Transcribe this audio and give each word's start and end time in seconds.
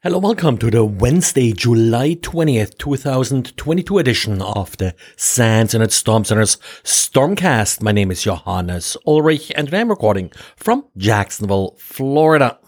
Hello, 0.00 0.18
welcome 0.18 0.56
to 0.58 0.70
the 0.70 0.84
Wednesday, 0.84 1.50
July 1.50 2.14
20th, 2.14 2.78
2022 2.78 3.98
edition 3.98 4.40
of 4.40 4.76
the 4.76 4.94
SANS 5.16 5.74
and 5.74 5.92
Storm 5.92 6.24
Center's 6.24 6.56
Stormcast. 6.84 7.82
My 7.82 7.90
name 7.90 8.12
is 8.12 8.22
Johannes 8.22 8.96
Ulrich 9.08 9.50
and 9.56 9.74
I'm 9.74 9.90
recording 9.90 10.30
from 10.54 10.84
Jacksonville, 10.96 11.74
Florida. 11.80 12.60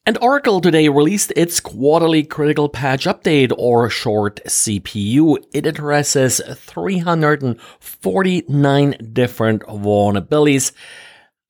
And 0.07 0.19
Oracle 0.21 0.61
today 0.61 0.87
released 0.87 1.33
its 1.35 1.59
quarterly 1.59 2.21
critical 2.23 2.69
patch 2.69 3.05
update 3.05 3.51
or 3.57 3.89
short 3.89 4.39
CPU. 4.45 5.43
It 5.51 5.65
addresses 5.65 6.39
349 6.47 8.97
different 9.13 9.63
vulnerabilities. 9.63 10.73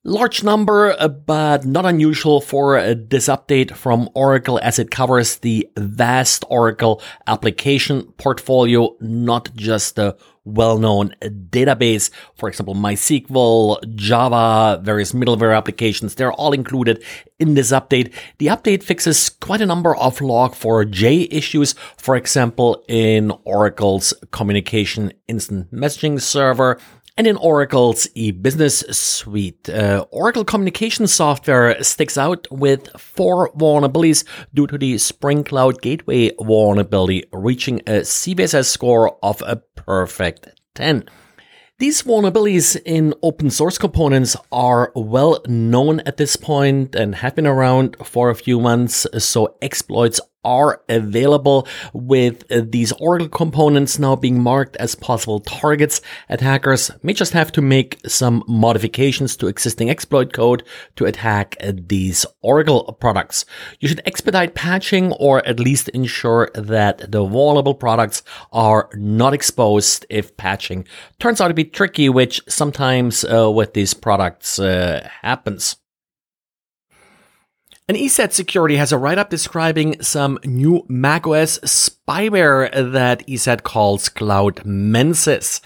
Large 0.04 0.42
number, 0.42 0.96
uh, 0.98 1.08
but 1.08 1.66
not 1.66 1.84
unusual 1.84 2.40
for 2.40 2.78
uh, 2.78 2.94
this 2.96 3.28
update 3.28 3.72
from 3.72 4.08
Oracle 4.14 4.58
as 4.62 4.78
it 4.78 4.90
covers 4.90 5.36
the 5.38 5.68
vast 5.76 6.44
Oracle 6.48 7.02
application 7.26 8.04
portfolio, 8.16 8.96
not 9.00 9.54
just 9.54 9.96
the 9.96 10.16
well-known 10.46 11.14
database. 11.20 12.10
For 12.36 12.48
example, 12.48 12.74
MySQL, 12.74 13.94
Java, 13.94 14.80
various 14.82 15.12
middleware 15.12 15.56
applications. 15.56 16.14
They're 16.14 16.32
all 16.32 16.52
included 16.52 17.04
in 17.38 17.54
this 17.54 17.72
update. 17.72 18.14
The 18.38 18.46
update 18.46 18.82
fixes 18.82 19.28
quite 19.28 19.60
a 19.60 19.66
number 19.66 19.94
of 19.96 20.18
log4j 20.20 21.28
issues. 21.30 21.74
For 21.98 22.16
example, 22.16 22.84
in 22.88 23.32
Oracle's 23.44 24.14
communication 24.30 25.12
instant 25.28 25.72
messaging 25.74 26.20
server 26.20 26.78
and 27.16 27.26
in 27.26 27.36
Oracle's 27.36 28.08
e-business 28.14 28.80
suite. 28.90 29.68
Uh, 29.68 30.04
Oracle 30.10 30.44
communication 30.44 31.06
software 31.06 31.82
sticks 31.82 32.18
out 32.18 32.46
with 32.50 32.88
four 32.98 33.50
vulnerabilities 33.52 34.24
due 34.52 34.66
to 34.66 34.76
the 34.76 34.98
Spring 34.98 35.42
Cloud 35.42 35.80
Gateway 35.80 36.32
vulnerability, 36.38 37.24
reaching 37.32 37.80
a 37.80 38.02
CVSS 38.02 38.66
score 38.66 39.16
of 39.22 39.42
a 39.42 39.56
perfect 39.76 40.48
10. 40.74 41.08
These 41.78 42.02
vulnerabilities 42.04 42.80
in 42.86 43.12
open 43.22 43.50
source 43.50 43.76
components 43.76 44.34
are 44.50 44.92
well 44.94 45.42
known 45.46 46.00
at 46.00 46.16
this 46.16 46.36
point 46.36 46.94
and 46.94 47.16
have 47.16 47.34
been 47.34 47.46
around 47.46 47.96
for 48.02 48.30
a 48.30 48.34
few 48.34 48.60
months, 48.60 49.06
so 49.18 49.56
exploits 49.60 50.18
are 50.46 50.80
available 50.88 51.66
with 51.92 52.50
uh, 52.50 52.62
these 52.64 52.92
Oracle 52.92 53.28
components 53.28 53.98
now 53.98 54.14
being 54.14 54.40
marked 54.40 54.76
as 54.76 54.94
possible 54.94 55.40
targets. 55.40 56.00
Attackers 56.28 56.90
may 57.02 57.12
just 57.12 57.32
have 57.32 57.50
to 57.52 57.60
make 57.60 57.98
some 58.06 58.44
modifications 58.46 59.36
to 59.36 59.48
existing 59.48 59.90
exploit 59.90 60.32
code 60.32 60.62
to 60.94 61.04
attack 61.04 61.56
uh, 61.60 61.72
these 61.74 62.24
Oracle 62.40 62.96
products. 63.00 63.44
You 63.80 63.88
should 63.88 64.02
expedite 64.06 64.54
patching 64.54 65.12
or 65.14 65.46
at 65.46 65.58
least 65.58 65.88
ensure 65.88 66.48
that 66.54 67.10
the 67.10 67.24
vulnerable 67.24 67.74
products 67.74 68.22
are 68.52 68.88
not 68.94 69.34
exposed 69.34 70.06
if 70.08 70.36
patching 70.36 70.86
turns 71.18 71.40
out 71.40 71.48
to 71.48 71.54
be 71.54 71.64
tricky, 71.64 72.08
which 72.08 72.40
sometimes 72.48 73.24
uh, 73.24 73.50
with 73.50 73.74
these 73.74 73.94
products 73.94 74.58
uh, 74.60 75.08
happens. 75.22 75.76
And 77.88 77.96
ESET 77.96 78.32
Security 78.32 78.74
has 78.78 78.90
a 78.90 78.98
write-up 78.98 79.30
describing 79.30 80.02
some 80.02 80.40
new 80.44 80.84
macOS 80.88 81.60
spyware 81.60 82.68
that 82.92 83.24
ESET 83.28 83.62
calls 83.62 84.08
CloudMensis. 84.08 85.60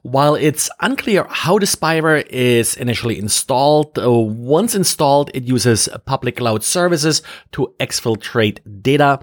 While 0.00 0.34
it's 0.34 0.70
unclear 0.80 1.26
how 1.28 1.58
the 1.58 1.66
spyware 1.66 2.26
is 2.30 2.74
initially 2.78 3.18
installed, 3.18 3.98
uh, 3.98 4.10
once 4.10 4.74
installed, 4.74 5.30
it 5.34 5.44
uses 5.44 5.90
public 6.06 6.36
cloud 6.36 6.64
services 6.64 7.20
to 7.52 7.74
exfiltrate 7.78 8.60
data. 8.80 9.20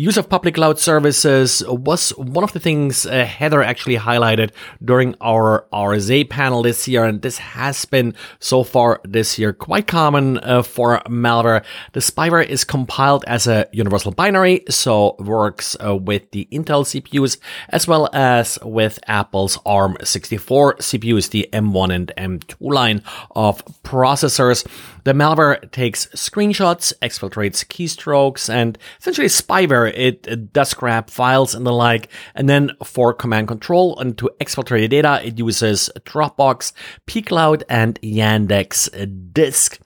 The 0.00 0.04
use 0.04 0.16
of 0.16 0.30
public 0.30 0.54
cloud 0.54 0.78
services 0.78 1.62
was 1.68 2.08
one 2.16 2.42
of 2.42 2.54
the 2.54 2.58
things 2.58 3.04
uh, 3.04 3.26
Heather 3.26 3.62
actually 3.62 3.98
highlighted 3.98 4.50
during 4.82 5.14
our 5.20 5.66
RSA 5.74 6.30
panel 6.30 6.62
this 6.62 6.88
year, 6.88 7.04
and 7.04 7.20
this 7.20 7.36
has 7.36 7.84
been 7.84 8.14
so 8.38 8.64
far 8.64 9.02
this 9.04 9.38
year 9.38 9.52
quite 9.52 9.86
common 9.86 10.38
uh, 10.38 10.62
for 10.62 11.00
malware. 11.00 11.62
The 11.92 12.00
spyware 12.00 12.46
is 12.46 12.64
compiled 12.64 13.26
as 13.26 13.46
a 13.46 13.66
universal 13.72 14.10
binary, 14.10 14.64
so 14.70 15.16
works 15.18 15.76
uh, 15.84 15.94
with 15.94 16.30
the 16.30 16.48
Intel 16.50 16.86
CPUs 16.86 17.36
as 17.68 17.86
well 17.86 18.08
as 18.14 18.58
with 18.62 18.98
Apple's 19.06 19.58
ARM64 19.66 20.78
CPUs, 20.78 21.28
the 21.28 21.46
M1 21.52 21.94
and 21.94 22.12
M2 22.16 22.54
line 22.58 23.02
of 23.32 23.62
processors. 23.82 24.66
The 25.04 25.12
malware 25.12 25.70
takes 25.72 26.06
screenshots, 26.14 26.92
exfiltrates 27.02 27.64
keystrokes, 27.66 28.48
and 28.48 28.78
essentially 28.98 29.28
spyware. 29.28 29.89
It, 29.94 30.26
it, 30.26 30.52
does 30.52 30.74
grab 30.74 31.10
files 31.10 31.54
and 31.54 31.66
the 31.66 31.72
like. 31.72 32.08
And 32.34 32.48
then 32.48 32.72
for 32.84 33.12
command 33.12 33.48
control 33.48 33.98
and 33.98 34.16
to 34.18 34.30
exfiltrate 34.40 34.90
data, 34.90 35.20
it 35.24 35.38
uses 35.38 35.90
Dropbox, 36.00 36.72
pCloud, 37.06 37.62
and 37.68 38.00
Yandex 38.02 39.32
Disk 39.32 39.80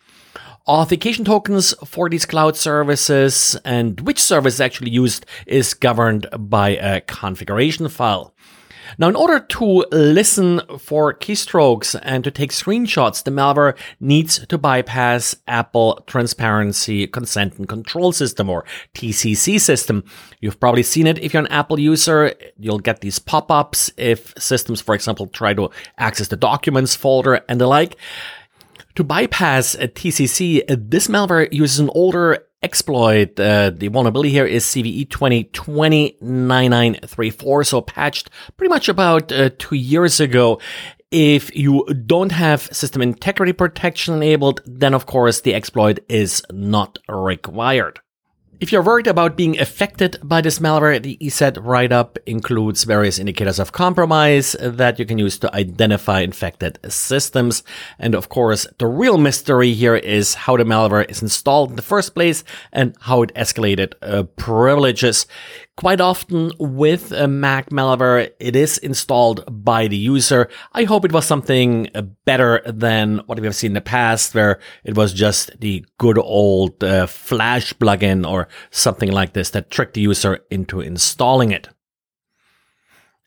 authentication 0.66 1.26
tokens 1.26 1.74
for 1.84 2.08
these 2.08 2.24
cloud 2.24 2.56
services 2.56 3.54
and 3.64 4.00
which 4.00 4.18
service 4.18 4.54
is 4.54 4.60
actually 4.62 4.90
used 4.90 5.26
is 5.46 5.74
governed 5.74 6.26
by 6.38 6.70
a 6.70 7.02
configuration 7.02 7.86
file. 7.88 8.34
Now, 8.98 9.08
in 9.08 9.16
order 9.16 9.40
to 9.40 9.84
listen 9.90 10.60
for 10.78 11.12
keystrokes 11.14 11.98
and 12.02 12.22
to 12.24 12.30
take 12.30 12.52
screenshots, 12.52 13.24
the 13.24 13.30
malware 13.30 13.76
needs 14.00 14.46
to 14.46 14.58
bypass 14.58 15.34
Apple 15.48 16.02
Transparency 16.06 17.06
Consent 17.06 17.58
and 17.58 17.68
Control 17.68 18.12
System 18.12 18.48
or 18.48 18.64
TCC 18.94 19.60
system. 19.60 20.04
You've 20.40 20.60
probably 20.60 20.82
seen 20.82 21.06
it 21.06 21.18
if 21.18 21.34
you're 21.34 21.42
an 21.42 21.52
Apple 21.52 21.80
user. 21.80 22.34
You'll 22.58 22.78
get 22.78 23.00
these 23.00 23.18
pop-ups 23.18 23.90
if 23.96 24.32
systems, 24.38 24.80
for 24.80 24.94
example, 24.94 25.26
try 25.26 25.54
to 25.54 25.70
access 25.98 26.28
the 26.28 26.36
documents 26.36 26.94
folder 26.94 27.40
and 27.48 27.60
the 27.60 27.66
like. 27.66 27.96
To 28.94 29.02
bypass 29.02 29.74
a 29.74 29.88
TCC, 29.88 30.62
this 30.68 31.08
malware 31.08 31.52
uses 31.52 31.80
an 31.80 31.90
older 31.94 32.46
exploit. 32.64 33.38
Uh, 33.38 33.70
the 33.70 33.86
vulnerability 33.88 34.30
here 34.30 34.46
is 34.46 34.64
CVE 34.64 35.08
2020-9934, 35.08 37.66
so 37.66 37.82
patched 37.82 38.30
pretty 38.56 38.70
much 38.70 38.88
about 38.88 39.30
uh, 39.30 39.50
two 39.58 39.76
years 39.76 40.18
ago. 40.18 40.58
If 41.10 41.54
you 41.54 41.84
don't 42.06 42.32
have 42.32 42.62
system 42.62 43.02
integrity 43.02 43.52
protection 43.52 44.14
enabled, 44.14 44.62
then 44.64 44.94
of 44.94 45.04
course 45.06 45.42
the 45.42 45.54
exploit 45.54 45.98
is 46.08 46.42
not 46.50 46.98
required. 47.08 48.00
If 48.60 48.70
you're 48.70 48.82
worried 48.82 49.08
about 49.08 49.36
being 49.36 49.58
affected 49.58 50.16
by 50.22 50.40
this 50.40 50.60
malware, 50.60 51.02
the 51.02 51.18
ESET 51.20 51.58
write-up 51.60 52.18
includes 52.24 52.84
various 52.84 53.18
indicators 53.18 53.58
of 53.58 53.72
compromise 53.72 54.54
that 54.60 54.98
you 54.98 55.04
can 55.04 55.18
use 55.18 55.38
to 55.40 55.54
identify 55.54 56.20
infected 56.20 56.78
systems. 56.88 57.64
And 57.98 58.14
of 58.14 58.28
course, 58.28 58.66
the 58.78 58.86
real 58.86 59.18
mystery 59.18 59.72
here 59.72 59.96
is 59.96 60.34
how 60.34 60.56
the 60.56 60.64
malware 60.64 61.10
is 61.10 61.20
installed 61.20 61.70
in 61.70 61.76
the 61.76 61.82
first 61.82 62.14
place 62.14 62.44
and 62.72 62.96
how 63.00 63.22
it 63.22 63.34
escalated 63.34 63.94
uh, 64.02 64.22
privileges. 64.36 65.26
Quite 65.76 66.00
often 66.00 66.52
with 66.58 67.10
a 67.10 67.26
Mac 67.26 67.70
malware, 67.70 68.30
it 68.38 68.54
is 68.54 68.78
installed 68.78 69.44
by 69.48 69.88
the 69.88 69.96
user. 69.96 70.48
I 70.72 70.84
hope 70.84 71.04
it 71.04 71.10
was 71.10 71.26
something 71.26 71.88
better 72.24 72.62
than 72.64 73.18
what 73.26 73.40
we 73.40 73.46
have 73.46 73.56
seen 73.56 73.70
in 73.70 73.74
the 73.74 73.80
past, 73.80 74.36
where 74.36 74.60
it 74.84 74.96
was 74.96 75.12
just 75.12 75.58
the 75.58 75.84
good 75.98 76.16
old 76.16 76.82
uh, 76.84 77.06
Flash 77.08 77.74
plugin 77.74 78.24
or 78.28 78.46
something 78.70 79.10
like 79.10 79.32
this 79.32 79.50
that 79.50 79.72
tricked 79.72 79.94
the 79.94 80.00
user 80.02 80.38
into 80.48 80.80
installing 80.80 81.50
it. 81.50 81.68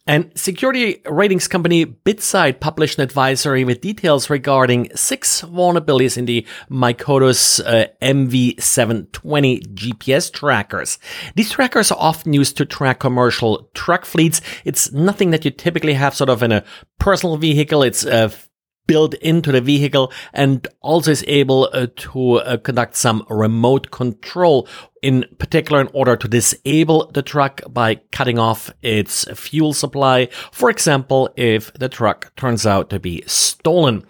And 0.08 0.32
security 0.36 1.02
ratings 1.06 1.50
company 1.50 1.86
BitSight 1.86 2.62
published 2.62 2.98
an 2.98 3.04
advisory 3.04 3.66
with 3.66 3.82
details 3.82 4.30
regarding 4.30 4.90
six 4.96 5.42
vulnerabilities 5.42 6.18
in 6.18 6.26
the 6.26 6.48
MiCODUS 6.72 7.60
uh, 7.66 7.88
MV720 8.02 9.68
GPS 9.74 10.32
trackers. 10.32 10.98
These 11.36 11.52
trackers 11.52 11.92
are 11.92 12.00
often 12.00 12.32
used 12.32 12.56
to 12.58 12.66
track 12.66 13.00
commercial 13.00 13.70
truck 13.74 14.06
fleets. 14.06 14.40
It's 14.64 14.94
nothing 14.94 15.32
that 15.32 15.44
you 15.44 15.52
typically 15.52 15.96
have 15.96 16.16
sort 16.16 16.30
of 16.30 16.42
in 16.42 16.54
a 16.54 16.64
personal 17.00 17.36
vehicle. 17.36 17.84
It's 17.84 18.06
uh, 18.06 18.30
built 18.88 19.14
into 19.16 19.52
the 19.52 19.62
vehicle 19.62 20.12
and 20.34 20.68
also 20.82 21.12
is 21.12 21.24
able 21.28 21.70
uh, 21.74 21.88
to 21.98 22.36
uh, 22.36 22.58
conduct 22.58 22.96
some 22.96 23.26
remote 23.30 23.92
control 23.92 24.68
in 25.02 25.26
particular 25.40 25.82
in 25.82 25.90
order 25.94 26.16
to 26.16 26.28
disable 26.28 27.10
the 27.14 27.22
truck 27.22 27.62
by 27.70 27.96
cutting 28.12 28.40
off 28.40 28.72
its 28.82 29.26
fuel 29.36 29.74
supply. 29.74 30.28
For 30.52 30.70
example, 30.70 31.30
if 31.36 31.74
the 31.74 31.90
truck 31.90 32.36
turns 32.36 32.66
out 32.66 32.90
to 32.90 33.00
be 33.00 33.24
stolen. 33.28 34.06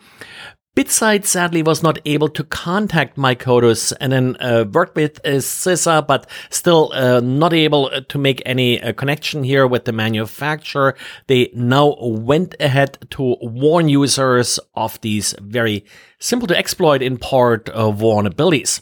BitSight 0.78 1.26
sadly 1.26 1.64
was 1.64 1.82
not 1.82 1.98
able 2.06 2.30
to 2.30 2.44
contact 2.44 3.18
MiCODUS 3.18 3.94
and 4.00 4.12
then 4.12 4.38
uh, 4.40 4.64
worked 4.72 4.96
with 4.96 5.20
uh, 5.26 5.40
CISA, 5.40 6.06
but 6.06 6.30
still 6.52 6.92
uh, 6.94 7.20
not 7.20 7.52
able 7.52 7.90
to 7.90 8.18
make 8.20 8.44
any 8.46 8.80
uh, 8.80 8.94
connection 8.94 9.44
here 9.44 9.66
with 9.66 9.86
the 9.86 9.92
manufacturer. 9.92 10.96
They 11.26 11.50
now 11.56 11.96
went 12.00 12.54
ahead 12.60 13.00
to 13.10 13.38
warn 13.42 13.90
users 13.90 14.60
of 14.76 15.02
these 15.02 15.34
very 15.42 15.84
simple 16.20 16.48
to 16.48 16.56
exploit 16.56 17.02
in 17.02 17.18
part 17.18 17.70
uh, 17.70 17.86
vulnerabilities. 17.86 18.82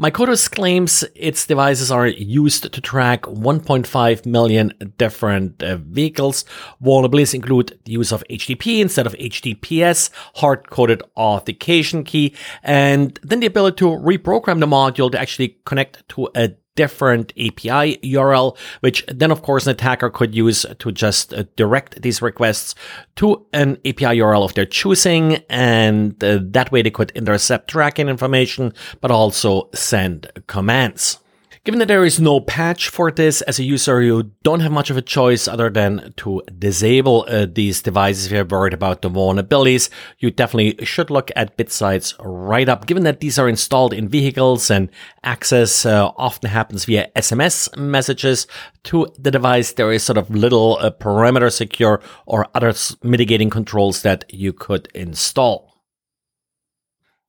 MiCODUS 0.00 0.52
claims 0.52 1.02
its 1.16 1.44
devices 1.44 1.90
are 1.90 2.06
used 2.06 2.72
to 2.72 2.80
track 2.80 3.22
1.5 3.22 4.26
million 4.26 4.72
different 4.96 5.60
uh, 5.60 5.76
vehicles. 5.78 6.44
Vulnerabilities 6.80 7.34
include 7.34 7.76
the 7.84 7.90
use 7.90 8.12
of 8.12 8.22
HTTP 8.30 8.78
instead 8.78 9.08
of 9.08 9.14
HTTPS, 9.14 10.10
hard-coded 10.36 11.02
authentication 11.16 12.04
key, 12.04 12.32
and 12.62 13.18
then 13.24 13.40
the 13.40 13.46
ability 13.46 13.78
to 13.78 13.86
reprogram 13.86 14.60
the 14.60 14.66
module 14.66 15.10
to 15.10 15.20
actually 15.20 15.58
connect 15.64 16.08
to 16.10 16.28
a 16.36 16.54
different 16.78 17.32
API 17.32 17.98
URL, 18.04 18.56
which 18.80 19.04
then 19.08 19.32
of 19.32 19.42
course 19.42 19.66
an 19.66 19.72
attacker 19.72 20.10
could 20.10 20.32
use 20.32 20.64
to 20.78 20.92
just 20.92 21.34
uh, 21.34 21.42
direct 21.56 22.00
these 22.02 22.22
requests 22.22 22.76
to 23.16 23.44
an 23.52 23.78
API 23.84 24.14
URL 24.22 24.44
of 24.44 24.54
their 24.54 24.64
choosing. 24.64 25.42
And 25.50 26.22
uh, 26.22 26.38
that 26.52 26.70
way 26.70 26.82
they 26.82 26.92
could 26.92 27.10
intercept 27.16 27.68
tracking 27.68 28.08
information, 28.08 28.72
but 29.00 29.10
also 29.10 29.70
send 29.74 30.30
commands. 30.46 31.18
Given 31.64 31.80
that 31.80 31.88
there 31.88 32.04
is 32.04 32.20
no 32.20 32.40
patch 32.40 32.88
for 32.88 33.10
this, 33.10 33.42
as 33.42 33.58
a 33.58 33.64
user, 33.64 34.00
you 34.00 34.32
don't 34.42 34.60
have 34.60 34.72
much 34.72 34.90
of 34.90 34.96
a 34.96 35.02
choice 35.02 35.46
other 35.46 35.68
than 35.68 36.14
to 36.16 36.42
disable 36.58 37.26
uh, 37.28 37.46
these 37.46 37.82
devices 37.82 38.26
if 38.26 38.32
you're 38.32 38.44
worried 38.44 38.72
about 38.72 39.02
the 39.02 39.10
vulnerabilities. 39.10 39.90
You 40.18 40.30
definitely 40.30 40.84
should 40.84 41.10
look 41.10 41.30
at 41.36 41.56
BitSight's 41.56 42.14
write 42.20 42.68
up, 42.68 42.86
given 42.86 43.02
that 43.04 43.20
these 43.20 43.38
are 43.38 43.48
installed 43.48 43.92
in 43.92 44.08
vehicles 44.08 44.70
and 44.70 44.88
access 45.24 45.84
uh, 45.84 46.10
often 46.16 46.50
happens 46.50 46.84
via 46.84 47.10
SMS 47.16 47.76
messages 47.76 48.46
to 48.84 49.06
the 49.18 49.30
device. 49.30 49.72
There 49.72 49.92
is 49.92 50.02
sort 50.02 50.18
of 50.18 50.30
little 50.30 50.78
uh, 50.80 50.90
perimeter 50.90 51.50
secure 51.50 52.00
or 52.26 52.46
other 52.54 52.72
mitigating 53.02 53.50
controls 53.50 54.02
that 54.02 54.24
you 54.32 54.52
could 54.52 54.88
install. 54.94 55.67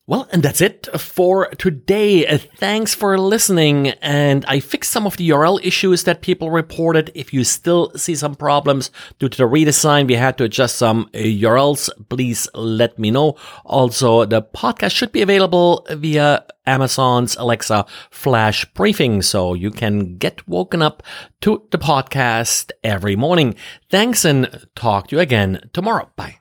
Well, 0.09 0.27
and 0.31 0.41
that's 0.41 0.59
it 0.59 0.87
for 0.99 1.49
today. 1.59 2.25
Uh, 2.25 2.39
thanks 2.57 2.95
for 2.95 3.15
listening. 3.19 3.89
And 4.01 4.43
I 4.47 4.59
fixed 4.59 4.91
some 4.91 5.05
of 5.05 5.17
the 5.17 5.29
URL 5.29 5.63
issues 5.63 6.05
that 6.05 6.23
people 6.23 6.49
reported. 6.49 7.11
If 7.13 7.31
you 7.31 7.43
still 7.43 7.91
see 7.95 8.15
some 8.15 8.33
problems 8.33 8.89
due 9.19 9.29
to 9.29 9.37
the 9.37 9.43
redesign, 9.43 10.07
we 10.07 10.15
had 10.15 10.35
to 10.39 10.45
adjust 10.45 10.77
some 10.77 11.11
URLs. 11.13 11.91
Please 12.09 12.49
let 12.55 12.97
me 12.97 13.11
know. 13.11 13.35
Also, 13.65 14.25
the 14.25 14.41
podcast 14.41 14.95
should 14.95 15.11
be 15.11 15.21
available 15.21 15.85
via 15.91 16.43
Amazon's 16.65 17.35
Alexa 17.35 17.85
flash 18.09 18.65
briefing. 18.73 19.21
So 19.21 19.53
you 19.53 19.69
can 19.69 20.17
get 20.17 20.47
woken 20.47 20.81
up 20.81 21.03
to 21.41 21.67
the 21.69 21.77
podcast 21.77 22.71
every 22.83 23.15
morning. 23.15 23.53
Thanks 23.91 24.25
and 24.25 24.65
talk 24.73 25.09
to 25.09 25.17
you 25.17 25.19
again 25.19 25.69
tomorrow. 25.71 26.09
Bye. 26.15 26.38